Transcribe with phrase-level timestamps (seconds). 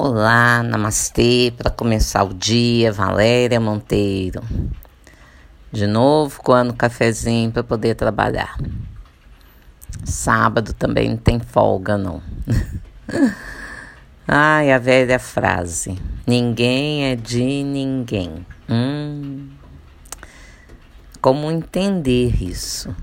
[0.00, 4.44] Olá, namastê, para começar o dia, Valéria Monteiro.
[5.72, 8.56] De novo, coando cafezinho para poder trabalhar.
[10.04, 12.22] Sábado também não tem folga, não.
[14.24, 18.46] Ai, a velha frase: ninguém é de ninguém.
[18.70, 19.48] Hum,
[21.20, 22.94] como entender isso?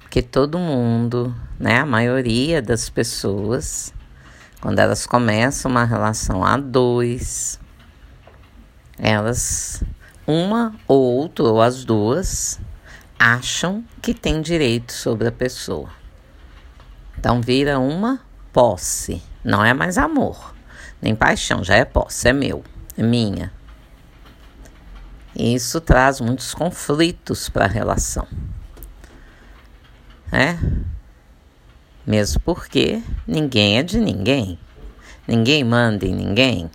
[0.00, 3.92] Porque todo mundo, né, a maioria das pessoas,
[4.60, 7.60] quando elas começam uma relação a dois,
[8.98, 9.82] elas,
[10.26, 12.60] uma ou outra, ou as duas,
[13.18, 15.90] acham que tem direito sobre a pessoa.
[17.18, 18.20] Então vira uma
[18.52, 20.54] posse, não é mais amor,
[21.00, 22.64] nem paixão, já é posse, é meu,
[22.96, 23.52] é minha.
[25.34, 28.26] E isso traz muitos conflitos para a relação.
[30.32, 30.58] É?
[32.08, 34.58] Mesmo porque ninguém é de ninguém.
[35.26, 36.70] Ninguém manda em ninguém.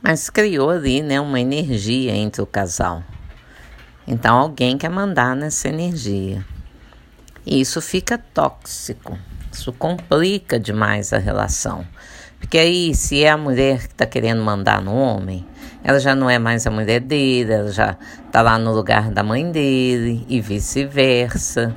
[0.00, 3.02] Mas criou ali né, uma energia entre o casal.
[4.06, 6.46] Então alguém quer mandar nessa energia.
[7.44, 9.18] E isso fica tóxico.
[9.50, 11.84] Isso complica demais a relação.
[12.38, 15.44] Porque aí, se é a mulher que está querendo mandar no homem,
[15.82, 19.24] ela já não é mais a mulher dele, ela já está lá no lugar da
[19.24, 21.74] mãe dele e vice-versa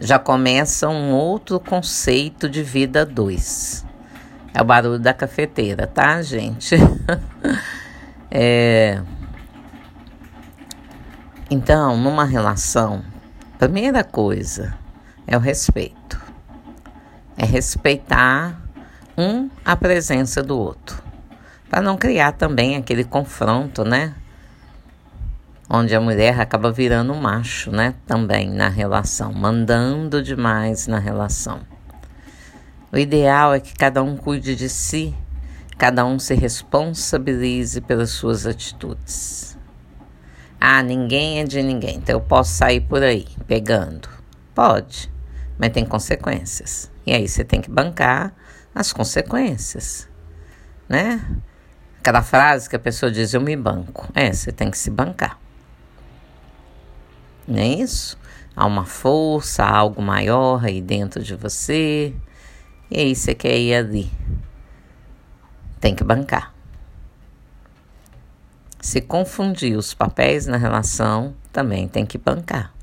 [0.00, 3.84] já começa um outro conceito de vida dois.
[4.54, 6.76] É o barulho da cafeteira, tá, gente?
[8.30, 9.00] é...
[11.50, 13.02] Então, numa relação,
[13.58, 14.76] primeira coisa
[15.26, 16.20] é o respeito.
[17.36, 18.60] É respeitar
[19.16, 21.02] um a presença do outro.
[21.70, 24.14] Para não criar também aquele confronto, né?
[25.68, 27.94] Onde a mulher acaba virando macho, né?
[28.06, 31.60] Também na relação, mandando demais na relação.
[32.90, 35.14] O ideal é que cada um cuide de si,
[35.76, 39.58] cada um se responsabilize pelas suas atitudes.
[40.58, 44.08] Ah, ninguém é de ninguém, então eu posso sair por aí pegando.
[44.54, 45.12] Pode,
[45.58, 46.90] mas tem consequências.
[47.06, 48.34] E aí você tem que bancar
[48.74, 50.08] as consequências,
[50.88, 51.20] né?
[52.00, 54.08] Aquela frase que a pessoa diz, eu me banco.
[54.14, 55.38] É, você tem que se bancar.
[57.48, 58.18] Não é isso?
[58.54, 62.14] Há uma força, há algo maior aí dentro de você.
[62.90, 64.12] E aí você quer ir ali.
[65.80, 66.52] Tem que bancar.
[68.78, 72.74] Se confundir os papéis na relação, também tem que bancar.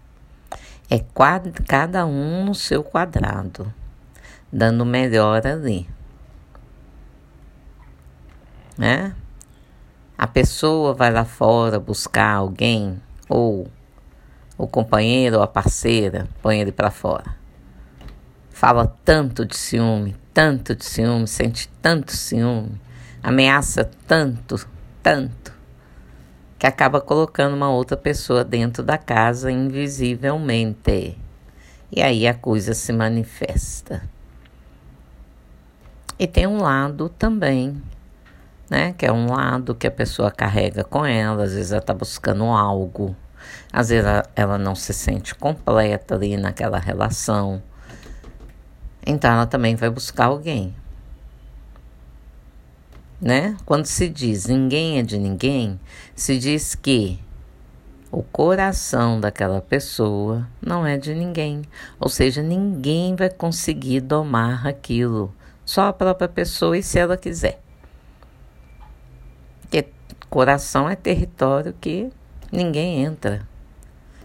[0.90, 3.72] É quad, cada um no seu quadrado,
[4.52, 5.88] dando melhor ali.
[8.76, 9.16] Né?
[10.18, 13.00] A pessoa vai lá fora buscar alguém
[13.30, 13.68] ou
[14.58, 17.36] o companheiro ou a parceira põe ele para fora.
[18.50, 22.80] Fala tanto de ciúme, tanto de ciúme, sente tanto ciúme,
[23.22, 24.66] ameaça tanto,
[25.04, 25.54] tanto,
[26.58, 31.18] que acaba colocando uma outra pessoa dentro da casa invisivelmente.
[31.92, 34.04] E aí a coisa se manifesta.
[36.18, 37.82] E tem um lado também,
[38.70, 38.94] né?
[38.94, 42.46] Que é um lado que a pessoa carrega com ela, às vezes ela está buscando
[42.46, 43.14] algo
[43.72, 47.62] às vezes ela, ela não se sente completa ali naquela relação.
[49.06, 50.76] Então ela também vai buscar alguém.
[53.22, 53.58] Né?
[53.66, 55.80] Quando se diz ninguém é de ninguém,
[56.16, 57.20] se diz que
[58.12, 61.64] o coração daquela pessoa não é de ninguém.
[62.00, 65.34] Ou seja, ninguém vai conseguir domar aquilo.
[65.66, 67.60] Só a própria pessoa e se ela quiser.
[69.62, 69.90] Porque
[70.30, 72.10] coração é território que
[72.56, 73.48] ninguém entra,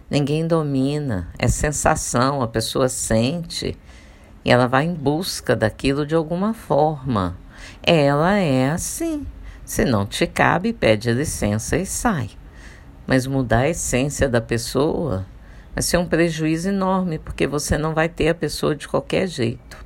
[0.08, 3.76] ninguém domina, é sensação, a pessoa sente
[4.44, 7.36] e ela vai em busca daquilo de alguma forma.
[7.82, 9.26] Ela é assim.
[9.64, 12.30] Se não te cabe, pede licença e sai.
[13.06, 15.26] Mas mudar a essência da pessoa
[15.74, 19.76] vai ser um prejuízo enorme, porque você não vai ter a pessoa de qualquer jeito.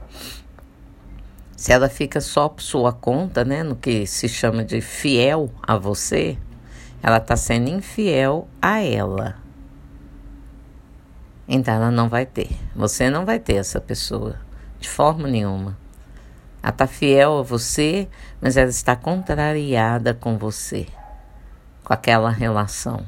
[1.56, 5.76] Se ela fica só por sua conta, né, no que se chama de fiel a
[5.76, 6.36] você,
[7.04, 9.36] ela está sendo infiel a ela.
[11.46, 12.48] Então ela não vai ter.
[12.74, 14.36] Você não vai ter essa pessoa
[14.80, 15.76] de forma nenhuma.
[16.62, 18.08] Ela está fiel a você,
[18.40, 20.86] mas ela está contrariada com você,
[21.84, 23.04] com aquela relação.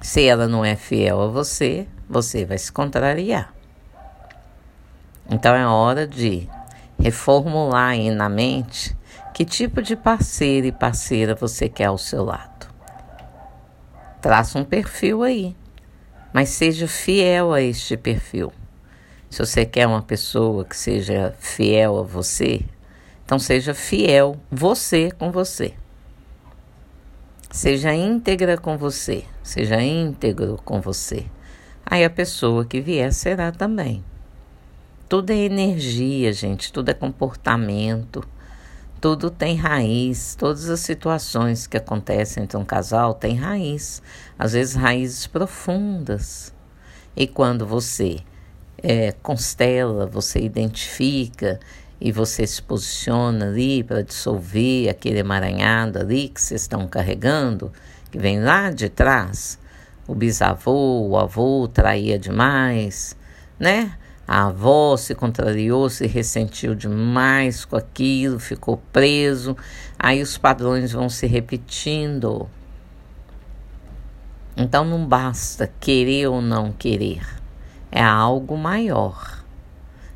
[0.00, 3.54] Se ela não é fiel a você, você vai se contrariar.
[5.30, 6.50] Então é hora de
[7.02, 8.96] reformular aí na mente
[9.34, 12.68] que tipo de parceiro e parceira você quer ao seu lado?
[14.20, 15.56] Traça um perfil aí,
[16.32, 18.52] mas seja fiel a este perfil.
[19.28, 22.64] Se você quer uma pessoa que seja fiel a você,
[23.24, 25.72] Então seja fiel você com você.
[27.50, 31.24] Seja íntegra com você, seja íntegro com você.
[31.84, 34.04] Aí a pessoa que vier será também.
[35.12, 38.26] Tudo é energia, gente, tudo é comportamento,
[38.98, 40.34] tudo tem raiz.
[40.34, 44.02] Todas as situações que acontecem entre um casal têm raiz,
[44.38, 46.54] às vezes raízes profundas.
[47.14, 48.20] E quando você
[48.82, 51.60] é, constela, você identifica
[52.00, 57.70] e você se posiciona ali para dissolver aquele emaranhado ali que vocês estão carregando,
[58.10, 59.58] que vem lá de trás,
[60.08, 63.14] o bisavô, o avô traía demais,
[63.60, 63.98] né?
[64.34, 69.54] A avó se contrariou, se ressentiu demais com aquilo, ficou preso.
[69.98, 72.48] Aí os padrões vão se repetindo.
[74.56, 77.26] Então não basta querer ou não querer,
[77.90, 79.44] é algo maior.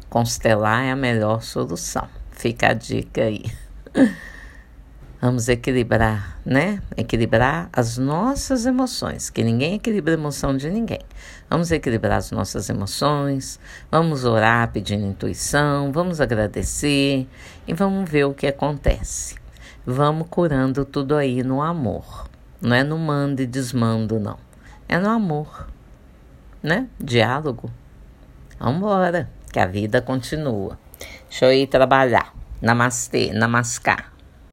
[0.09, 2.09] Constelar é a melhor solução.
[2.31, 3.45] Fica a dica aí.
[5.19, 6.83] Vamos equilibrar, né?
[6.95, 11.01] Equilibrar as nossas emoções, que ninguém equilibra a emoção de ninguém.
[11.49, 13.59] Vamos equilibrar as nossas emoções,
[13.91, 17.27] vamos orar pedindo intuição, vamos agradecer
[17.67, 19.37] e vamos ver o que acontece.
[19.87, 22.29] Vamos curando tudo aí no amor.
[22.61, 24.39] Não é no mando e desmando, não.
[24.87, 25.67] É no amor,
[26.63, 26.89] né?
[27.01, 27.71] Diálogo.
[28.61, 30.79] Vambora, que a vida continua.
[31.29, 32.35] Deixa eu ir trabalhar.
[32.61, 34.16] Namastê, namaskar.